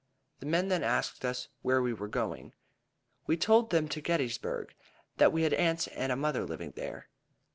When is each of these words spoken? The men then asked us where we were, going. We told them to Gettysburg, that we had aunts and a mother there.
The 0.39 0.47
men 0.47 0.69
then 0.69 0.81
asked 0.81 1.23
us 1.23 1.49
where 1.61 1.79
we 1.79 1.93
were, 1.93 2.07
going. 2.07 2.53
We 3.27 3.37
told 3.37 3.69
them 3.69 3.87
to 3.89 4.01
Gettysburg, 4.01 4.73
that 5.17 5.31
we 5.31 5.43
had 5.43 5.53
aunts 5.53 5.85
and 5.89 6.11
a 6.11 6.15
mother 6.15 6.43
there. 6.43 7.07